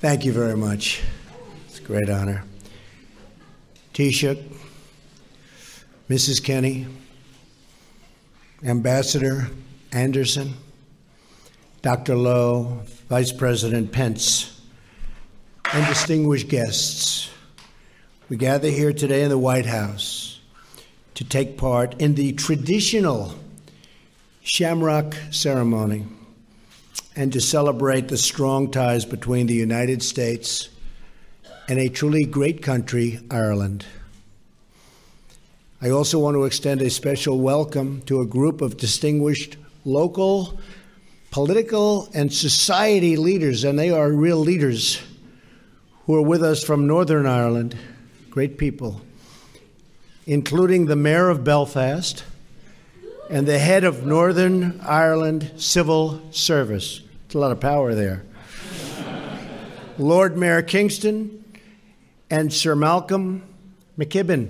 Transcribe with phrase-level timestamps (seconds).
[0.00, 1.02] Thank you very much.
[1.66, 2.44] It's a great honor.
[3.94, 4.40] Taoiseach,
[6.08, 6.40] Mrs.
[6.40, 6.86] Kenny,
[8.62, 9.48] Ambassador
[9.90, 10.54] Anderson,
[11.82, 12.14] Dr.
[12.14, 14.60] Lowe, Vice President Pence,
[15.72, 17.28] and distinguished guests,
[18.28, 20.38] we gather here today in the White House
[21.14, 23.34] to take part in the traditional
[24.44, 26.06] Shamrock ceremony
[27.18, 30.68] and to celebrate the strong ties between the United States
[31.66, 33.84] and a truly great country, Ireland.
[35.82, 40.60] I also want to extend a special welcome to a group of distinguished local,
[41.32, 45.02] political, and society leaders, and they are real leaders
[46.06, 47.76] who are with us from Northern Ireland,
[48.30, 49.00] great people,
[50.24, 52.22] including the Mayor of Belfast
[53.28, 57.02] and the head of Northern Ireland Civil Service.
[57.28, 58.24] It's a lot of power there.
[59.98, 61.44] Lord Mayor Kingston
[62.30, 63.42] and Sir Malcolm
[63.98, 64.48] McKibbin.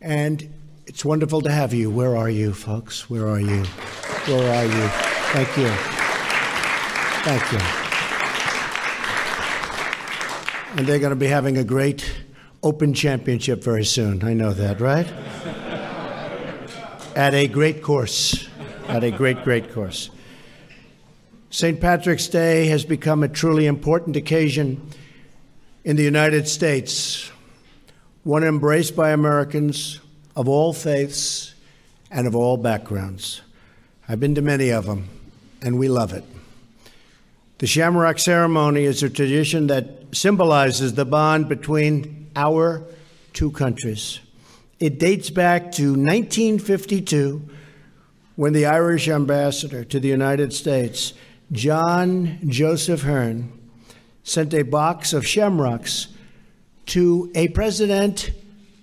[0.00, 0.54] And
[0.86, 1.90] it's wonderful to have you.
[1.90, 3.10] Where are you, folks?
[3.10, 3.62] Where are you?
[3.62, 4.88] Where are you?
[5.34, 5.68] Thank you.
[7.26, 7.58] Thank you.
[10.78, 12.10] And they're going to be having a great
[12.62, 14.24] Open Championship very soon.
[14.24, 15.12] I know that, right?
[17.14, 18.48] At a great course.
[18.88, 20.08] At a great, great course.
[21.54, 21.80] St.
[21.80, 24.90] Patrick's Day has become a truly important occasion
[25.84, 27.30] in the United States,
[28.24, 30.00] one embraced by Americans
[30.34, 31.54] of all faiths
[32.10, 33.40] and of all backgrounds.
[34.08, 35.08] I've been to many of them,
[35.62, 36.24] and we love it.
[37.58, 42.82] The Shamrock ceremony is a tradition that symbolizes the bond between our
[43.32, 44.18] two countries.
[44.80, 47.48] It dates back to 1952
[48.34, 51.12] when the Irish ambassador to the United States
[51.54, 53.52] John Joseph Hearne
[54.24, 56.08] sent a box of shamrocks
[56.86, 58.32] to a president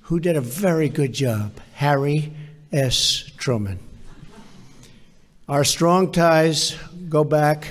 [0.03, 2.33] who did a very good job, Harry
[2.71, 3.29] S.
[3.35, 3.77] Truman.
[5.49, 6.77] Our strong ties
[7.09, 7.67] go back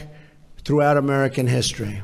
[0.67, 2.03] throughout American history.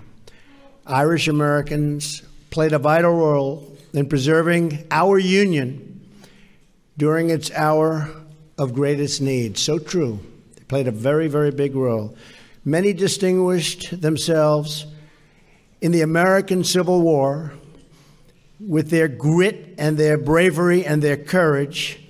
[0.86, 6.00] Irish Americans played a vital role in preserving our union
[6.96, 8.08] during its hour
[8.56, 9.58] of greatest need.
[9.58, 10.18] So true.
[10.54, 12.16] They played a very, very big role.
[12.66, 14.86] Many distinguished themselves
[15.80, 17.52] in the American Civil War
[18.58, 22.00] with their grit and their bravery and their courage,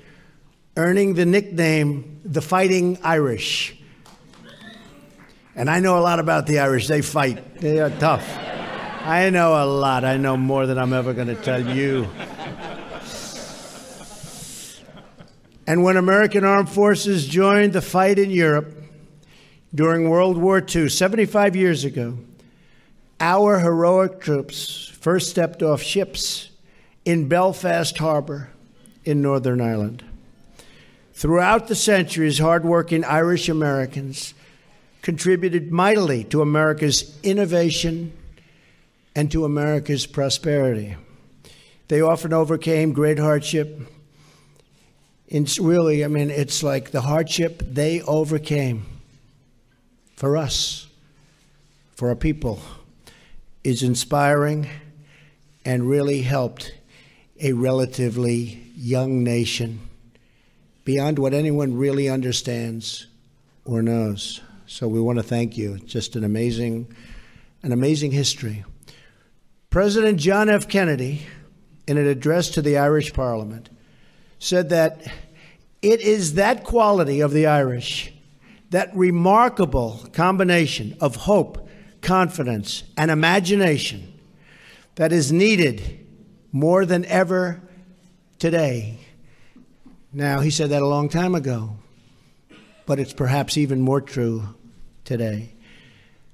[0.78, 3.76] earning the nickname the Fighting Irish.
[5.54, 6.88] And I know a lot about the Irish.
[6.88, 8.26] They fight, they are tough.
[9.02, 10.06] I know a lot.
[10.06, 12.08] I know more than I'm ever going to tell you.
[15.66, 18.75] And when American armed forces joined the fight in Europe,
[19.76, 22.16] during World War II, 75 years ago,
[23.20, 26.48] our heroic troops first stepped off ships
[27.04, 28.48] in Belfast Harbor
[29.04, 30.02] in Northern Ireland.
[31.12, 34.32] Throughout the centuries, hardworking Irish Americans
[35.02, 38.14] contributed mightily to America's innovation
[39.14, 40.96] and to America's prosperity.
[41.88, 43.78] They often overcame great hardship.
[45.28, 48.95] It's really, I mean, it's like the hardship they overcame
[50.16, 50.88] for us,
[51.94, 52.60] for our people,
[53.62, 54.68] is inspiring
[55.64, 56.72] and really helped
[57.40, 59.80] a relatively young nation
[60.84, 63.06] beyond what anyone really understands
[63.64, 64.40] or knows.
[64.66, 65.78] So we want to thank you.
[65.78, 66.94] Just an amazing,
[67.62, 68.64] an amazing history.
[69.68, 70.68] President John F.
[70.68, 71.26] Kennedy,
[71.86, 73.68] in an address to the Irish Parliament,
[74.38, 75.02] said that
[75.82, 78.12] it is that quality of the Irish
[78.70, 81.68] that remarkable combination of hope,
[82.00, 84.12] confidence, and imagination
[84.96, 86.06] that is needed
[86.52, 87.60] more than ever
[88.38, 88.98] today.
[90.12, 91.76] Now, he said that a long time ago,
[92.86, 94.54] but it's perhaps even more true
[95.04, 95.52] today.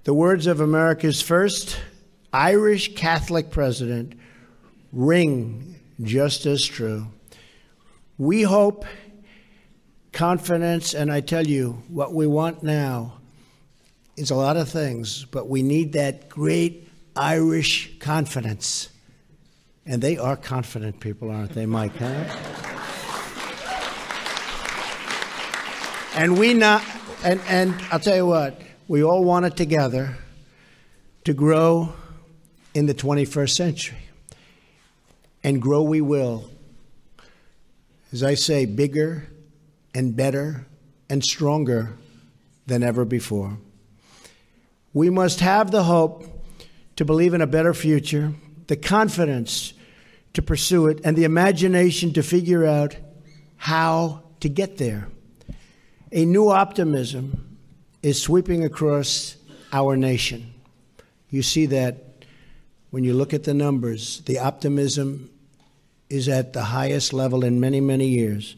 [0.04, 1.78] The words of America's first
[2.32, 4.14] Irish Catholic president
[4.92, 7.08] ring just as true.
[8.18, 8.84] We hope
[10.12, 13.14] confidence, and I tell you, what we want now
[14.16, 18.90] is a lot of things, but we need that great Irish confidence.
[19.86, 21.96] And they are confident people, aren't they, Mike?
[21.96, 22.24] Huh?
[26.14, 26.84] and we not,
[27.24, 30.16] and, and I'll tell you what, we all want it together
[31.24, 31.94] to grow
[32.74, 33.98] in the 21st century.
[35.42, 36.50] And grow we will.
[38.12, 39.26] As I say, bigger
[39.94, 40.66] and better
[41.08, 41.96] and stronger
[42.66, 43.58] than ever before.
[44.92, 46.24] We must have the hope
[46.96, 48.32] to believe in a better future,
[48.66, 49.72] the confidence
[50.34, 52.96] to pursue it, and the imagination to figure out
[53.56, 55.08] how to get there.
[56.10, 57.58] A new optimism
[58.02, 59.36] is sweeping across
[59.72, 60.52] our nation.
[61.30, 62.12] You see that
[62.92, 64.20] when you look at the numbers.
[64.26, 65.30] The optimism
[66.10, 68.54] is at the highest level in many, many years.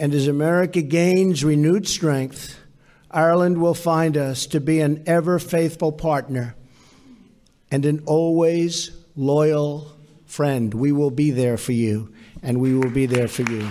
[0.00, 2.58] And as America gains renewed strength,
[3.10, 6.56] Ireland will find us to be an ever faithful partner
[7.70, 9.92] and an always loyal
[10.24, 10.72] friend.
[10.72, 13.68] We will be there for you, and we will be there for you.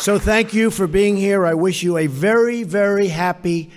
[0.00, 1.46] So thank you for being here.
[1.46, 3.70] I wish you a very, very happy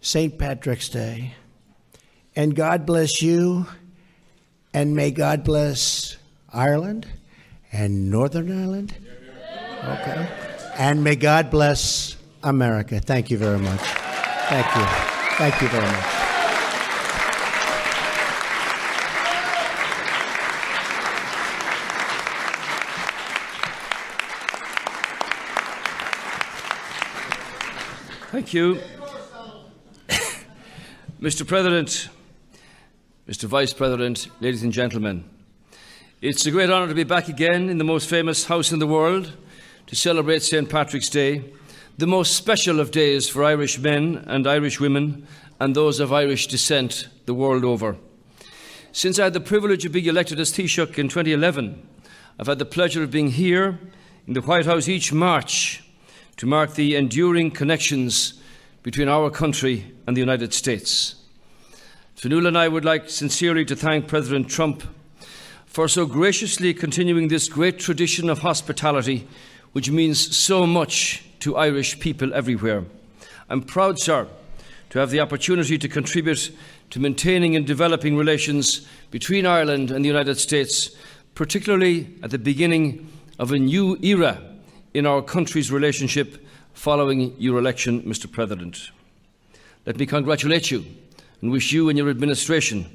[0.00, 0.38] St.
[0.38, 1.34] Patrick's Day.
[2.36, 3.66] And God bless you,
[4.72, 6.16] and may God bless
[6.52, 7.06] Ireland
[7.72, 8.94] and Northern Ireland.
[9.84, 10.28] Okay.
[10.76, 12.98] And may God bless America.
[12.98, 13.80] Thank you very much.
[13.80, 14.84] Thank you.
[15.36, 16.14] Thank you very much.
[28.32, 28.80] Thank you.
[31.20, 31.46] Mr.
[31.46, 32.08] President,
[33.26, 33.44] Mr.
[33.44, 35.24] Vice President, ladies and gentlemen,
[36.20, 38.86] it's a great honour to be back again in the most famous house in the
[38.86, 39.32] world
[39.86, 40.68] to celebrate St.
[40.68, 41.42] Patrick's Day,
[41.96, 45.26] the most special of days for Irish men and Irish women
[45.58, 47.96] and those of Irish descent the world over.
[48.92, 51.88] Since I had the privilege of being elected as Taoiseach in 2011,
[52.38, 53.80] I've had the pleasure of being here
[54.26, 55.82] in the White House each March
[56.36, 58.34] to mark the enduring connections
[58.82, 61.23] between our country and the United States.
[62.24, 64.82] Fionnuala and I would like sincerely to thank President Trump
[65.66, 69.28] for so graciously continuing this great tradition of hospitality,
[69.72, 72.84] which means so much to Irish people everywhere.
[73.50, 74.26] I'm proud, sir,
[74.88, 76.50] to have the opportunity to contribute
[76.88, 80.96] to maintaining and developing relations between Ireland and the United States,
[81.34, 83.06] particularly at the beginning
[83.38, 84.40] of a new era
[84.94, 86.42] in our country's relationship
[86.72, 88.32] following your election, Mr.
[88.32, 88.92] President.
[89.84, 90.86] Let me congratulate you
[91.44, 92.86] and wish you and your administration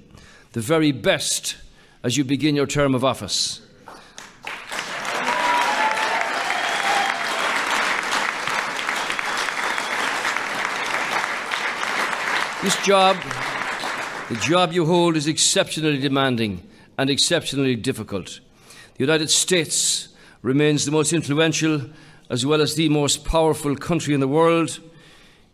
[0.54, 1.56] the very best
[2.02, 3.62] as you begin your term of office.
[12.64, 13.18] This job,
[14.30, 16.68] the job you hold, is exceptionally demanding
[16.98, 18.40] and exceptionally difficult.
[18.96, 20.08] The United States
[20.42, 21.84] remains the most influential
[22.32, 24.80] as well as the most powerful country in the world.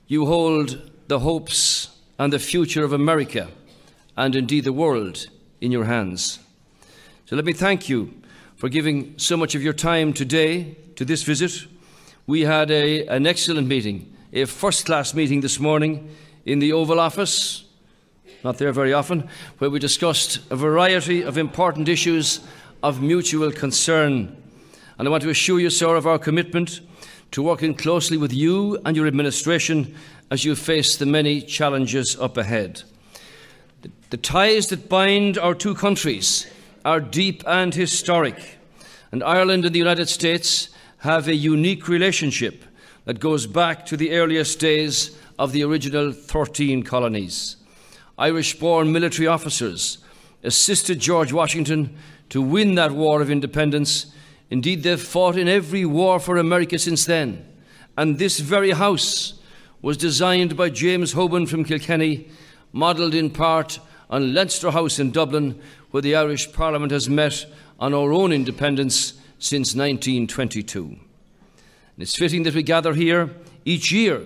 [0.08, 3.50] You hold the hopes and the future of America
[4.18, 5.28] and indeed the world
[5.62, 6.40] in your hands.
[7.26, 8.14] So let me thank you
[8.56, 11.68] for giving so much of your time today to this visit.
[12.28, 16.10] We had a, an excellent meeting, a first class meeting this morning
[16.46, 17.66] in the Oval Office,
[18.44, 19.28] not there very often,
[19.58, 22.40] where we discussed a variety of important issues
[22.84, 24.42] of mutual concern
[24.98, 26.80] and I want to assure you, sir, of our commitment
[27.32, 29.96] to working closely with you and your administration
[30.32, 32.84] as you face the many challenges up ahead.
[34.10, 36.48] The, ties that bind our two countries
[36.84, 38.58] are deep and historic,
[39.12, 40.70] and Ireland and the United States
[41.00, 42.64] have a unique relationship
[43.06, 47.58] that goes back to the earliest days of the original 13 colonies.
[48.18, 50.00] Irish born military officers
[50.44, 51.96] assisted George Washington
[52.30, 54.08] to win that war of independence
[54.50, 57.46] Indeed, they've fought in every war for America since then.
[57.98, 59.40] And this very house
[59.82, 62.28] was designed by James Hoban from Kilkenny,
[62.72, 65.60] modelled in part on Leinster House in Dublin,
[65.92, 67.46] where the Irish Parliament has met
[67.80, 70.84] on our own independence since 1922.
[70.86, 71.00] And
[71.98, 73.30] it's fitting that we gather here
[73.64, 74.22] each year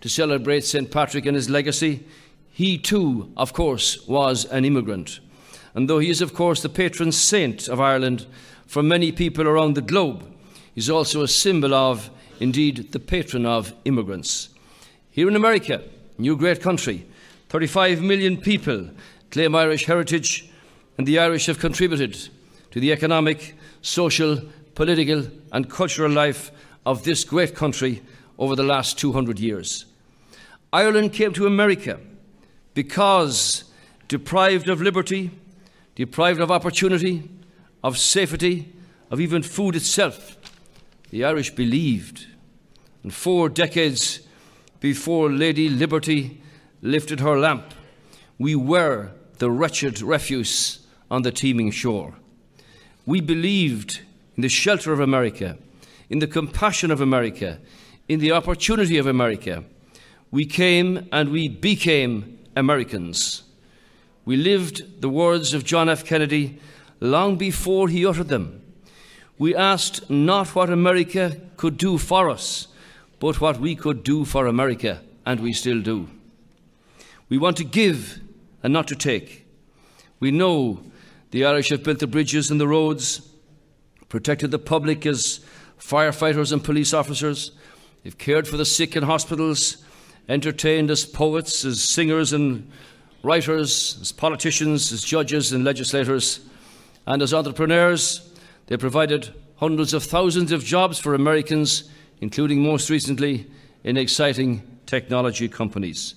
[0.00, 0.90] to celebrate St.
[0.90, 2.04] Patrick and his legacy.
[2.50, 5.20] He too, of course, was an immigrant.
[5.74, 8.26] And though he is, of course, the patron saint of Ireland,
[8.66, 10.24] for many people around the globe.
[10.74, 14.48] He's also a symbol of, indeed, the patron of immigrants.
[15.10, 15.82] Here in America,
[16.18, 17.06] new great country,
[17.48, 18.90] 35 million people
[19.30, 20.50] claim Irish heritage,
[20.98, 22.16] and the Irish have contributed
[22.70, 24.42] to the economic, social,
[24.74, 26.50] political, and cultural life
[26.86, 28.02] of this great country
[28.38, 29.84] over the last 200 years.
[30.72, 32.00] Ireland came to America
[32.74, 33.64] because
[34.08, 35.30] deprived of liberty,
[35.94, 37.28] deprived of opportunity,
[37.82, 38.72] of safety,
[39.10, 40.36] of even food itself.
[41.10, 42.26] The Irish believed.
[43.02, 44.20] And four decades
[44.80, 46.40] before Lady Liberty
[46.82, 47.72] lifted her lamp,
[48.38, 52.14] we were the wretched refuse on the teeming shore.
[53.06, 54.00] We believed
[54.36, 55.58] in the shelter of America,
[56.10, 57.60] in the compassion of America,
[58.08, 59.64] in the opportunity of America.
[60.30, 63.43] We came and we became Americans.
[64.24, 66.04] We lived the words of John F.
[66.04, 66.58] Kennedy
[67.00, 68.62] long before he uttered them.
[69.38, 72.68] We asked not what America could do for us,
[73.18, 76.08] but what we could do for America, and we still do.
[77.28, 78.20] We want to give
[78.62, 79.46] and not to take.
[80.20, 80.80] We know
[81.30, 83.28] the Irish have built the bridges and the roads,
[84.08, 85.40] protected the public as
[85.78, 87.50] firefighters and police officers.
[88.02, 89.78] They've cared for the sick in hospitals,
[90.28, 92.70] entertained as poets, as singers and
[93.24, 96.40] writers, as politicians, as judges and legislators,
[97.06, 98.30] and as entrepreneurs.
[98.66, 101.90] They provided hundreds of thousands of jobs for Americans,
[102.20, 103.46] including most recently
[103.82, 106.14] in exciting technology companies.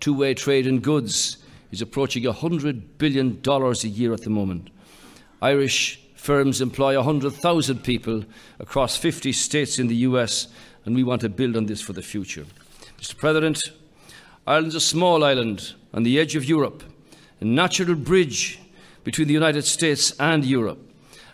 [0.00, 1.38] Two way trade in goods
[1.70, 4.70] is approaching $100 billion a year at the moment.
[5.42, 8.24] Irish firms employ 100,000 people
[8.58, 10.48] across 50 states in the US,
[10.84, 12.46] and we want to build on this for the future.
[12.98, 13.16] Mr.
[13.16, 13.60] President,
[14.46, 16.82] Ireland's a small island on the edge of Europe,
[17.40, 18.58] a natural bridge
[19.04, 20.78] between the United States and Europe.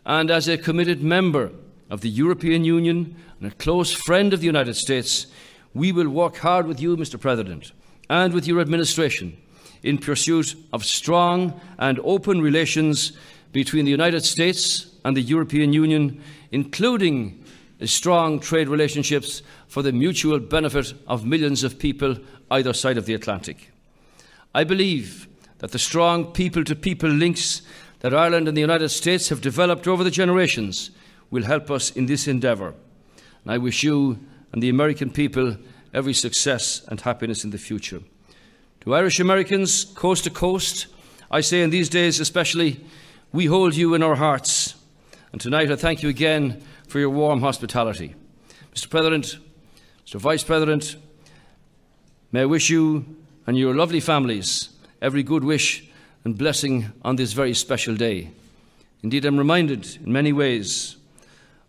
[0.05, 1.51] And as a committed member
[1.89, 5.27] of the European Union and a close friend of the United States,
[5.75, 7.19] we will work hard with you, Mr.
[7.19, 7.73] President,
[8.09, 9.37] and with your administration
[9.83, 13.13] in pursuit of strong and open relations
[13.53, 17.43] between the United States and the European Union, including
[17.85, 22.17] strong trade relationships for the mutual benefit of millions of people
[22.51, 23.70] either side of the Atlantic.
[24.55, 25.29] I believe
[25.59, 27.63] that the strong people to people links
[28.01, 30.91] that Ireland and the United States have developed over the generations
[31.31, 32.75] will help us in this endeavour.
[33.45, 34.19] And I wish you
[34.53, 35.57] and the American people
[35.95, 38.01] every success and happiness in the future.
[38.81, 40.87] To Irish Americans, coast to coast,
[41.31, 42.85] I say in these days especially,
[43.33, 44.75] we hold you in our hearts.
[45.33, 48.17] And tonight I thank you again for your warm hospitality.
[48.75, 48.91] Mr.
[48.91, 49.39] President,
[50.07, 50.17] Mr.
[50.17, 50.97] Vice President,
[52.33, 53.05] may I wish you
[53.51, 54.69] and your lovely families
[55.03, 55.83] every good wish
[56.23, 58.31] and blessing on this very special day.
[59.03, 60.95] Indeed, I'm reminded in many ways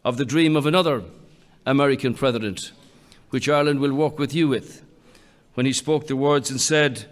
[0.05, 1.03] of the dream of another
[1.65, 2.71] American president,
[3.31, 4.85] which Ireland will walk with you with,
[5.55, 7.07] when he spoke the words and said,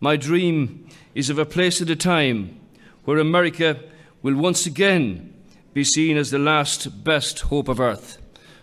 [0.00, 2.58] My dream is of a place at a time
[3.04, 3.78] where America
[4.22, 5.34] will once again
[5.74, 8.16] be seen as the last best hope of earth.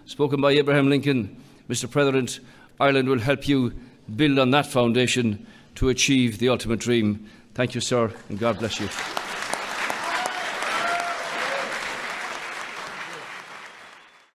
[0.06, 1.88] Spoken by Abraham Lincoln, Mr.
[1.88, 2.40] President,
[2.80, 3.72] Ireland will help you
[4.16, 5.46] build on that foundation
[5.76, 7.30] to achieve the ultimate dream.
[7.54, 9.23] Thank you, sir, and God bless you.